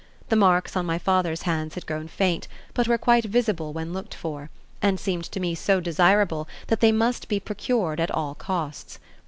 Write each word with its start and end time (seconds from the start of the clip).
The 0.29 0.35
marks 0.35 0.75
on 0.75 0.87
my 0.87 0.97
father's 0.97 1.43
hands 1.43 1.75
had 1.75 1.85
grown 1.85 2.07
faint, 2.07 2.47
but 2.73 2.87
were 2.87 2.97
quite 2.97 3.25
visible 3.25 3.71
when 3.71 3.93
looked 3.93 4.15
for, 4.15 4.49
and 4.81 4.99
seemed 4.99 5.25
to 5.25 5.39
me 5.39 5.53
so 5.53 5.79
desirable 5.79 6.47
that 6.69 6.79
they 6.79 6.91
must 6.91 7.27
be 7.27 7.39
procured 7.39 7.99
at 7.99 8.09
all 8.09 8.33
costs. 8.33 8.97